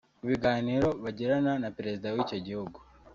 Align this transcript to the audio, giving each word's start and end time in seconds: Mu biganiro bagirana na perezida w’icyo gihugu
Mu 0.19 0.25
biganiro 0.31 0.87
bagirana 1.03 1.51
na 1.63 1.69
perezida 1.77 2.07
w’icyo 2.13 2.37
gihugu 2.47 2.77